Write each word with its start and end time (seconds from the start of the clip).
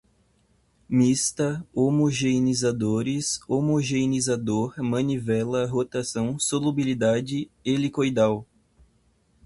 mista, 0.89 1.63
homogeneizadores, 1.75 3.39
homogeneizador, 3.47 4.81
manivela, 4.81 5.67
rotação, 5.67 6.39
solubilidade, 6.39 7.51
helicoidal 7.63 8.47